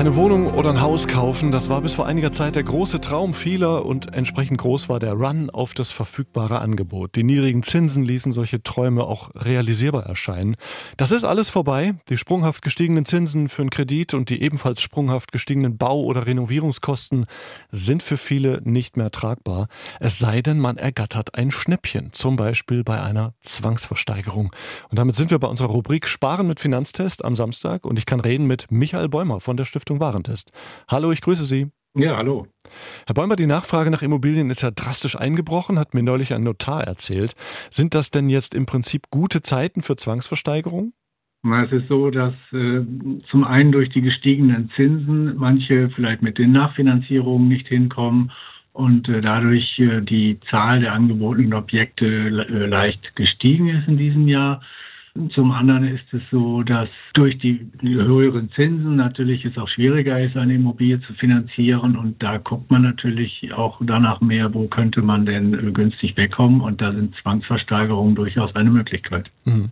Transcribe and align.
Eine 0.00 0.16
Wohnung 0.16 0.54
oder 0.54 0.70
ein 0.70 0.80
Haus 0.80 1.08
kaufen, 1.08 1.52
das 1.52 1.68
war 1.68 1.82
bis 1.82 1.92
vor 1.92 2.06
einiger 2.06 2.32
Zeit 2.32 2.56
der 2.56 2.62
große 2.62 3.02
Traum 3.02 3.34
vieler 3.34 3.84
und 3.84 4.14
entsprechend 4.14 4.56
groß 4.56 4.88
war 4.88 4.98
der 4.98 5.12
Run 5.12 5.50
auf 5.50 5.74
das 5.74 5.92
verfügbare 5.92 6.60
Angebot. 6.60 7.16
Die 7.16 7.22
niedrigen 7.22 7.62
Zinsen 7.62 8.02
ließen 8.06 8.32
solche 8.32 8.62
Träume 8.62 9.04
auch 9.04 9.30
realisierbar 9.34 10.06
erscheinen. 10.06 10.56
Das 10.96 11.12
ist 11.12 11.24
alles 11.24 11.50
vorbei. 11.50 11.96
Die 12.08 12.16
sprunghaft 12.16 12.62
gestiegenen 12.62 13.04
Zinsen 13.04 13.50
für 13.50 13.60
einen 13.60 13.68
Kredit 13.68 14.14
und 14.14 14.30
die 14.30 14.40
ebenfalls 14.40 14.80
sprunghaft 14.80 15.32
gestiegenen 15.32 15.76
Bau- 15.76 16.04
oder 16.04 16.24
Renovierungskosten 16.24 17.26
sind 17.70 18.02
für 18.02 18.16
viele 18.16 18.62
nicht 18.64 18.96
mehr 18.96 19.10
tragbar. 19.10 19.68
Es 20.00 20.18
sei 20.18 20.40
denn, 20.40 20.60
man 20.60 20.78
ergattert 20.78 21.34
ein 21.34 21.50
Schnäppchen, 21.50 22.14
zum 22.14 22.36
Beispiel 22.36 22.84
bei 22.84 23.02
einer 23.02 23.34
Zwangsversteigerung. 23.42 24.50
Und 24.88 24.98
damit 24.98 25.16
sind 25.16 25.30
wir 25.30 25.38
bei 25.38 25.48
unserer 25.48 25.68
Rubrik 25.68 26.06
Sparen 26.06 26.46
mit 26.46 26.58
Finanztest 26.58 27.22
am 27.22 27.36
Samstag 27.36 27.84
und 27.84 27.98
ich 27.98 28.06
kann 28.06 28.20
reden 28.20 28.46
mit 28.46 28.70
Michael 28.70 29.10
Bäumer 29.10 29.40
von 29.40 29.58
der 29.58 29.66
Stiftung 29.66 29.89
Stiftung 29.90 30.00
Warentest. 30.00 30.52
Hallo, 30.88 31.10
ich 31.10 31.20
grüße 31.20 31.44
Sie. 31.44 31.66
Ja, 31.94 32.16
hallo. 32.16 32.46
Herr 33.06 33.14
Bäumer, 33.14 33.34
die 33.34 33.46
Nachfrage 33.46 33.90
nach 33.90 34.02
Immobilien 34.02 34.48
ist 34.48 34.62
ja 34.62 34.70
drastisch 34.70 35.16
eingebrochen, 35.16 35.80
hat 35.80 35.94
mir 35.94 36.04
neulich 36.04 36.32
ein 36.32 36.44
Notar 36.44 36.84
erzählt. 36.84 37.34
Sind 37.70 37.96
das 37.96 38.12
denn 38.12 38.28
jetzt 38.28 38.54
im 38.54 38.66
Prinzip 38.66 39.10
gute 39.10 39.42
Zeiten 39.42 39.82
für 39.82 39.96
Zwangsversteigerung? 39.96 40.92
Es 41.42 41.72
ist 41.72 41.88
so, 41.88 42.10
dass 42.10 42.34
äh, 42.52 42.82
zum 43.30 43.44
einen 43.44 43.72
durch 43.72 43.88
die 43.88 44.02
gestiegenen 44.02 44.70
Zinsen 44.76 45.36
manche 45.36 45.90
vielleicht 45.96 46.22
mit 46.22 46.38
den 46.38 46.52
Nachfinanzierungen 46.52 47.48
nicht 47.48 47.66
hinkommen 47.66 48.30
und 48.72 49.08
äh, 49.08 49.20
dadurch 49.20 49.76
äh, 49.80 50.02
die 50.02 50.38
Zahl 50.50 50.80
der 50.80 50.92
angebotenen 50.92 51.54
Objekte 51.54 52.06
äh, 52.06 52.66
leicht 52.66 53.16
gestiegen 53.16 53.68
ist 53.68 53.88
in 53.88 53.96
diesem 53.96 54.28
Jahr. 54.28 54.62
Zum 55.28 55.52
anderen 55.52 55.84
ist 55.84 56.12
es 56.12 56.22
so, 56.30 56.62
dass 56.62 56.88
durch 57.12 57.38
die 57.38 57.70
höheren 57.82 58.50
Zinsen 58.52 58.96
natürlich 58.96 59.44
es 59.44 59.58
auch 59.58 59.68
schwieriger 59.68 60.18
ist, 60.20 60.36
eine 60.36 60.54
Immobilie 60.54 61.00
zu 61.02 61.12
finanzieren. 61.14 61.96
Und 61.96 62.22
da 62.22 62.38
guckt 62.38 62.70
man 62.70 62.82
natürlich 62.82 63.52
auch 63.52 63.80
danach 63.84 64.20
mehr, 64.20 64.54
wo 64.54 64.68
könnte 64.68 65.02
man 65.02 65.26
denn 65.26 65.74
günstig 65.74 66.16
wegkommen. 66.16 66.60
Und 66.60 66.80
da 66.80 66.92
sind 66.92 67.14
Zwangsversteigerungen 67.22 68.14
durchaus 68.14 68.54
eine 68.56 68.70
Möglichkeit. 68.70 69.30
Mhm. 69.44 69.70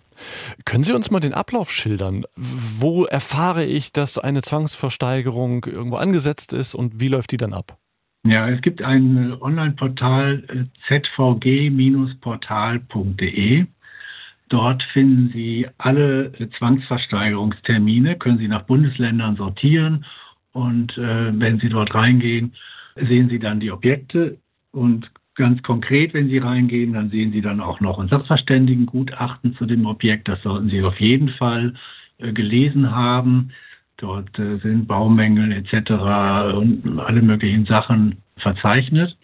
Können 0.65 0.85
Sie 0.85 0.93
uns 0.93 1.11
mal 1.11 1.19
den 1.21 1.35
Ablauf 1.35 1.71
schildern? 1.71 2.25
Wo 2.37 3.05
erfahre 3.05 3.65
ich, 3.65 3.93
dass 3.93 4.19
eine 4.19 4.43
Zwangsversteigerung 4.43 5.65
irgendwo 5.65 5.97
angesetzt 5.97 6.53
ist 6.53 6.75
und 6.75 7.01
wie 7.01 7.09
läuft 7.09 7.33
die 7.33 7.39
dann 7.39 7.55
ab? 7.55 7.79
Ja, 8.27 8.49
es 8.49 8.61
gibt 8.61 8.83
ein 8.83 9.41
Online-Portal 9.41 10.43
äh, 10.49 10.65
zvg-portal.de. 11.17 13.67
Dort 14.49 14.83
finden 14.95 15.31
Sie 15.33 15.67
alle 15.77 16.33
Zwangsversteigerungstermine, 16.59 18.17
können 18.17 18.39
Sie 18.39 18.49
nach 18.49 18.63
Bundesländern 18.63 19.37
sortieren 19.37 20.07
und 20.53 20.97
äh, 20.97 21.39
wenn 21.39 21.61
Sie 21.61 21.69
dort 21.69 21.95
reingehen, 21.95 22.55
sehen 22.97 23.29
Sie 23.29 23.39
dann 23.39 23.61
die 23.61 23.71
Objekte 23.71 24.39
und 24.73 25.11
ganz 25.35 25.63
konkret, 25.63 26.15
wenn 26.15 26.29
Sie 26.29 26.39
reingehen, 26.39 26.95
dann 26.95 27.11
sehen 27.11 27.33
Sie 27.33 27.43
dann 27.43 27.61
auch 27.61 27.81
noch 27.81 27.99
ein 27.99 28.09
Sachverständigengutachten 28.09 29.55
zu 29.57 29.67
dem 29.67 29.87
Objekt. 29.87 30.29
Das 30.29 30.43
sollten 30.43 30.71
Sie 30.71 30.83
auf 30.83 30.99
jeden 30.99 31.29
Fall 31.31 31.75
äh, 32.19 32.33
gelesen 32.33 32.91
haben. 32.91 33.51
Dort 33.99 34.39
äh, 34.39 34.57
sind 34.59 34.89
Baumängel 34.89 35.53
etc. 35.53 36.55
und 36.57 36.99
alle 36.99 37.21
möglichen 37.21 37.67
Sachen 37.67 38.17
verzeichnet. 38.39 39.17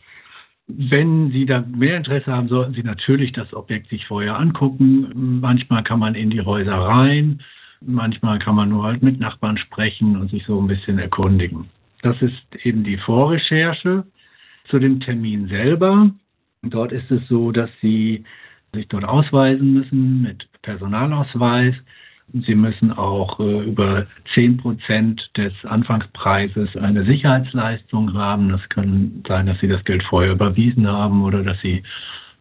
Wenn 0.67 1.31
Sie 1.31 1.45
da 1.45 1.61
mehr 1.61 1.97
Interesse 1.97 2.33
haben, 2.33 2.49
sollten 2.49 2.73
Sie 2.75 2.83
natürlich 2.83 3.33
das 3.33 3.53
Objekt 3.53 3.89
sich 3.91 4.07
vorher 4.07 4.39
angucken. 4.39 5.41
Manchmal 5.41 5.85
kann 5.85 5.99
man 5.99 6.15
in 6.15 6.31
die 6.31 6.41
Häuser 6.41 6.77
rein, 6.77 7.43
manchmal 7.83 8.39
kann 8.39 8.55
man 8.55 8.71
nur 8.71 8.85
halt 8.85 9.03
mit 9.03 9.21
Nachbarn 9.21 9.59
sprechen 9.59 10.17
und 10.17 10.31
sich 10.31 10.45
so 10.47 10.61
ein 10.61 10.67
bisschen 10.67 10.99
erkundigen. 10.99 11.69
Das 12.03 12.21
ist 12.23 12.65
eben 12.65 12.83
die 12.83 12.97
Vorrecherche 12.97 14.05
zu 14.69 14.79
dem 14.79 15.01
Termin 15.01 15.49
selber. 15.49 16.11
Dort 16.63 16.93
ist 16.93 17.11
es 17.11 17.27
so, 17.29 17.53
dass 17.53 17.71
Sie 17.83 18.25
sich 18.73 18.89
dort 18.89 19.05
ausweisen 19.05 19.75
müssen 19.75 20.23
mit 20.23 20.49
Personalausweis. 20.63 21.75
Sie 22.33 22.55
müssen 22.55 22.93
auch 22.93 23.39
äh, 23.39 23.65
über 23.65 24.07
10 24.35 24.57
Prozent 24.57 25.31
des 25.37 25.53
Anfangspreises 25.65 26.77
eine 26.77 27.05
Sicherheitsleistung 27.05 28.15
haben. 28.15 28.49
Das 28.49 28.69
kann 28.71 29.23
sein, 29.29 29.47
dass 29.47 29.61
Sie 29.61 29.69
das 29.69 29.85
Geld 29.85 30.03
vorher 30.05 30.33
überwiesen 30.33 30.87
haben 30.87 31.23
oder 31.23 31.43
dass 31.43 31.61
Sie 31.61 31.83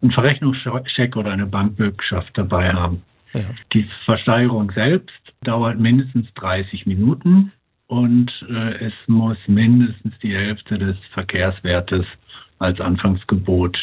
einen 0.01 0.11
Verrechnungscheck 0.11 1.15
oder 1.15 1.31
eine 1.31 1.45
Bankbürgschaft 1.45 2.37
dabei 2.37 2.73
haben. 2.73 3.03
Ja. 3.33 3.41
Die 3.73 3.87
Versteigerung 4.05 4.71
selbst 4.71 5.13
dauert 5.41 5.79
mindestens 5.79 6.33
30 6.35 6.85
Minuten 6.85 7.51
und 7.87 8.31
äh, 8.49 8.85
es 8.85 8.93
muss 9.07 9.37
mindestens 9.47 10.17
die 10.19 10.33
Hälfte 10.33 10.77
des 10.77 10.97
Verkehrswertes 11.13 12.05
als 12.59 12.79
Anfangsgebot 12.79 13.77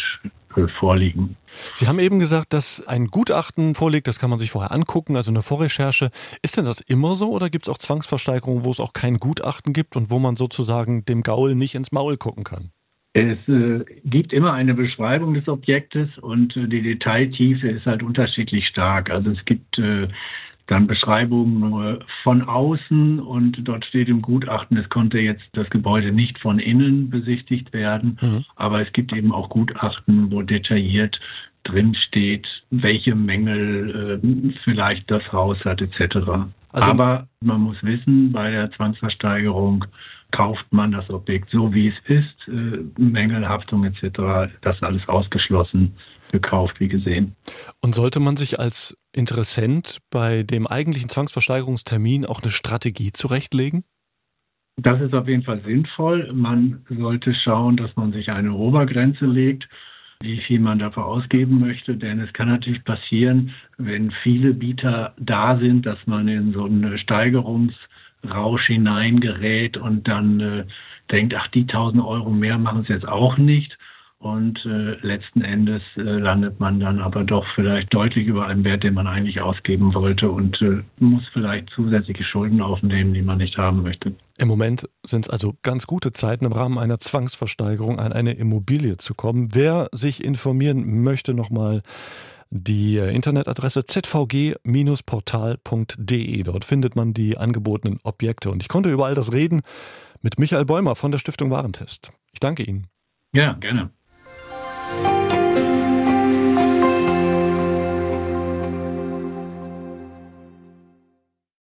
vorliegen. 0.79 1.37
Sie 1.75 1.89
haben 1.89 1.99
eben 1.99 2.19
gesagt, 2.19 2.53
dass 2.53 2.87
ein 2.87 3.07
Gutachten 3.07 3.75
vorliegt, 3.75 4.07
das 4.07 4.19
kann 4.19 4.31
man 4.31 4.39
sich 4.39 4.51
vorher 4.51 4.73
angucken, 4.73 5.17
also 5.17 5.31
eine 5.31 5.43
Vorrecherche. 5.43 6.11
Ist 6.43 6.57
denn 6.57 6.65
das 6.65 6.81
immer 6.81 7.15
so 7.15 7.31
oder 7.31 7.51
gibt 7.51 7.67
es 7.67 7.69
auch 7.69 7.79
Zwangsversteigerungen, 7.79 8.65
wo 8.65 8.71
es 8.71 8.81
auch 8.81 8.93
kein 8.93 9.19
Gutachten 9.19 9.73
gibt 9.73 9.97
und 9.97 10.11
wo 10.11 10.19
man 10.19 10.37
sozusagen 10.37 11.05
dem 11.05 11.23
Gaul 11.23 11.55
nicht 11.55 11.75
ins 11.75 11.93
Maul 11.93 12.17
gucken 12.17 12.45
kann? 12.45 12.71
Es 13.13 13.39
äh, 13.49 13.85
gibt 14.05 14.33
immer 14.33 14.53
eine 14.53 14.75
Beschreibung 14.75 15.35
des 15.35 15.49
Objektes 15.49 16.09
und 16.19 16.57
äh, 16.57 16.69
die 16.69 16.83
Detailtiefe 16.83 17.69
ist 17.69 17.85
halt 17.85 18.05
unterschiedlich 18.05 18.67
stark. 18.69 19.11
Also 19.11 19.31
es 19.31 19.45
gibt 19.47 19.79
äh, 19.79 20.07
dann 20.71 20.87
Beschreibungen 20.87 21.99
von 22.23 22.43
außen 22.43 23.19
und 23.19 23.59
dort 23.65 23.85
steht 23.87 24.09
im 24.09 24.23
Gutachten, 24.23 24.77
es 24.77 24.89
konnte 24.89 25.19
jetzt 25.19 25.43
das 25.53 25.69
Gebäude 25.71 26.13
nicht 26.13 26.39
von 26.39 26.61
innen 26.61 27.11
besichtigt 27.11 27.73
werden, 27.73 28.19
mhm. 28.21 28.45
aber 28.55 28.81
es 28.81 28.93
gibt 28.93 29.13
eben 29.13 29.33
auch 29.33 29.49
Gutachten, 29.49 30.31
wo 30.31 30.43
detailliert 30.43 31.19
drin 31.65 31.97
steht, 32.07 32.47
welche 32.71 33.17
Mängel 33.17 34.21
äh, 34.23 34.53
vielleicht 34.63 35.11
das 35.11 35.23
Haus 35.33 35.59
hat 35.65 35.83
etc. 35.83 36.17
Also, 36.73 36.91
aber 36.91 37.27
man 37.41 37.61
muss 37.63 37.83
wissen, 37.83 38.31
bei 38.31 38.51
der 38.51 38.71
Zwangsversteigerung 38.71 39.85
kauft 40.31 40.73
man 40.73 40.93
das 40.93 41.09
Objekt 41.11 41.51
so, 41.51 41.73
wie 41.73 41.89
es 41.89 41.95
ist, 42.07 42.49
äh, 42.49 43.01
Mängelhaftung 43.01 43.85
etc., 43.85 44.53
das 44.63 44.83
alles 44.83 45.07
ausgeschlossen, 45.09 45.97
gekauft, 46.33 46.81
wie 46.81 46.89
gesehen. 46.89 47.35
Und 47.81 47.95
sollte 47.95 48.21
man 48.21 48.37
sich 48.37 48.59
als 48.59 48.97
Interessent 49.13 49.99
bei 50.11 50.43
dem 50.43 50.67
eigentlichen 50.67 51.09
Zwangsversteigerungstermin 51.09 52.25
auch 52.25 52.43
eine 52.43 52.53
Strategie 52.53 53.13
zurechtlegen? 53.13 53.85
Das 54.77 55.01
ist 55.01 55.15
auf 55.15 55.29
jeden 55.29 55.43
Fall 55.43 55.61
sinnvoll. 55.63 56.33
Man 56.33 56.85
sollte 56.89 57.35
schauen, 57.35 57.77
dass 57.77 57.95
man 57.97 58.13
sich 58.13 58.31
eine 58.31 58.55
Obergrenze 58.55 59.27
legt, 59.27 59.69
wie 60.23 60.41
viel 60.47 60.61
man 60.61 60.79
dafür 60.79 61.07
ausgeben 61.07 61.61
möchte. 61.61 61.97
Denn 61.97 62.21
es 62.21 62.33
kann 62.33 62.49
natürlich 62.49 62.85
passieren, 62.85 63.53
wenn 63.77 64.11
viele 64.23 64.55
Bieter 64.55 65.15
da 65.19 65.59
sind, 65.59 65.85
dass 65.85 65.99
man 66.07 66.29
in 66.29 66.53
so 66.53 66.65
einen 66.65 66.85
Steigerungsrausch 68.21 68.67
hineingerät 68.67 69.77
und 69.77 70.07
dann 70.07 70.41
äh, 70.41 70.65
denkt, 71.11 71.35
ach, 71.37 71.49
die 71.49 71.63
1000 71.63 72.03
Euro 72.03 72.31
mehr 72.31 72.59
machen 72.59 72.83
es 72.83 72.89
jetzt 72.89 73.09
auch 73.09 73.37
nicht. 73.37 73.77
Und 74.19 74.59
äh, 74.67 74.99
letzten 75.01 75.41
Endes 75.41 75.81
äh, 75.97 76.03
landet 76.03 76.61
man 76.61 76.79
dann 76.79 77.01
aber 77.01 77.25
doch 77.25 77.47
vielleicht 77.55 77.95
deutlich 77.95 78.27
über 78.27 78.47
einem 78.47 78.65
Wert, 78.65 78.83
den 78.83 78.93
man 78.93 79.07
eigentlich 79.07 79.41
ausgeben 79.41 79.95
wollte 79.95 80.31
und 80.31 80.61
äh, 80.61 80.83
muss 80.99 81.23
vielleicht 81.33 81.71
zusätzliche 81.71 82.25
Schulden 82.25 82.61
aufnehmen, 82.61 83.15
die 83.15 83.23
man 83.23 83.39
nicht 83.39 83.57
haben 83.57 83.83
möchte. 83.83 84.13
Im 84.37 84.49
Moment 84.49 84.87
sind 85.05 85.25
es 85.25 85.31
also 85.31 85.55
ganz 85.63 85.87
gute 85.87 86.13
Zeiten, 86.13 86.45
im 86.45 86.53
Rahmen 86.53 86.77
einer 86.77 87.01
Zwangsversteigerung 87.01 87.99
an 87.99 88.13
eine 88.13 88.33
Immobilie 88.33 88.99
zu 88.99 89.15
kommen. 89.15 89.55
Wer 89.55 89.89
sich 89.93 90.23
informieren 90.23 91.03
möchte, 91.03 91.33
nochmal 91.33 91.81
die 92.51 92.99
äh, 92.99 93.15
Internetadresse 93.15 93.87
zvg-portal.de. 93.87 96.43
Dort 96.43 96.65
findet 96.65 96.97
man 96.97 97.15
die 97.15 97.39
angebotenen 97.39 98.01
Objekte. 98.03 98.51
Und 98.51 98.63
ich 98.63 98.69
konnte 98.69 98.91
über 98.91 99.07
all 99.07 99.15
das 99.15 99.33
reden 99.33 99.63
mit 100.21 100.39
Michael 100.39 100.65
Bäumer 100.65 100.97
von 100.97 101.13
der 101.13 101.19
Stiftung 101.19 101.51
Warentest. 101.51 102.11
Ich 102.33 102.41
danke 102.41 102.65
Ihnen. 102.65 102.89
Ja, 103.33 103.53
gerne. 103.55 103.91